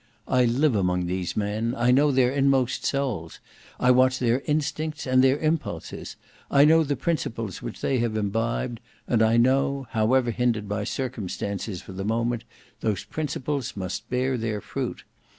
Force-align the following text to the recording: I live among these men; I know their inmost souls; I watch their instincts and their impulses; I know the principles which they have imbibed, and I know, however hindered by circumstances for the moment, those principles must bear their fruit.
I 0.27 0.45
live 0.45 0.73
among 0.75 1.05
these 1.05 1.37
men; 1.37 1.75
I 1.77 1.91
know 1.91 2.09
their 2.09 2.31
inmost 2.31 2.83
souls; 2.87 3.39
I 3.79 3.91
watch 3.91 4.17
their 4.17 4.41
instincts 4.47 5.05
and 5.05 5.23
their 5.23 5.37
impulses; 5.37 6.15
I 6.49 6.65
know 6.65 6.83
the 6.83 6.95
principles 6.95 7.61
which 7.61 7.81
they 7.81 7.99
have 7.99 8.17
imbibed, 8.17 8.79
and 9.07 9.21
I 9.21 9.37
know, 9.37 9.85
however 9.91 10.31
hindered 10.31 10.67
by 10.67 10.85
circumstances 10.85 11.83
for 11.83 11.93
the 11.93 12.03
moment, 12.03 12.45
those 12.79 13.03
principles 13.03 13.77
must 13.77 14.09
bear 14.09 14.37
their 14.39 14.59
fruit. 14.59 15.03